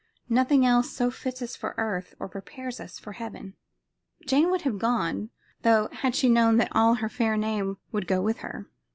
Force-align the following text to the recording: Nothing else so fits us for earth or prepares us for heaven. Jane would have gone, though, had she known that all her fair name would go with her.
Nothing 0.29 0.65
else 0.65 0.89
so 0.89 1.11
fits 1.11 1.43
us 1.43 1.55
for 1.55 1.75
earth 1.77 2.15
or 2.19 2.27
prepares 2.27 2.79
us 2.79 2.97
for 2.97 3.11
heaven. 3.11 3.53
Jane 4.25 4.49
would 4.49 4.63
have 4.63 4.79
gone, 4.79 5.29
though, 5.61 5.89
had 5.91 6.15
she 6.15 6.27
known 6.27 6.57
that 6.57 6.75
all 6.75 6.95
her 6.95 7.07
fair 7.07 7.37
name 7.37 7.77
would 7.91 8.07
go 8.07 8.19
with 8.19 8.39
her. 8.39 8.65